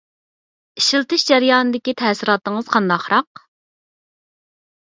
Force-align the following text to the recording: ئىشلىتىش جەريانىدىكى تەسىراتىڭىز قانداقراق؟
ئىشلىتىش 0.83 1.25
جەريانىدىكى 1.31 1.95
تەسىراتىڭىز 2.03 2.73
قانداقراق؟ 2.73 3.47